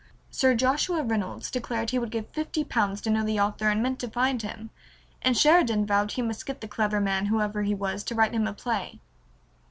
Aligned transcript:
Sir 0.31 0.55
Joshua 0.55 1.03
Reynolds 1.03 1.51
declared 1.51 1.91
he 1.91 1.99
would 1.99 2.09
give 2.09 2.27
fifty 2.29 2.63
pounds 2.63 3.01
to 3.01 3.11
know 3.11 3.23
the 3.23 3.39
author 3.39 3.69
and 3.69 3.83
meant 3.83 3.99
to 3.99 4.09
find 4.09 4.41
him, 4.41 4.71
and 5.21 5.37
Sheridan 5.37 5.85
vowed 5.85 6.13
he 6.13 6.23
must 6.23 6.47
get 6.47 6.59
the 6.59 6.67
clever 6.67 6.99
man, 6.99 7.27
whoever 7.27 7.61
he 7.61 7.75
was, 7.75 8.03
to 8.05 8.15
write 8.15 8.33
him 8.33 8.47
a 8.47 8.53
play. 8.53 8.99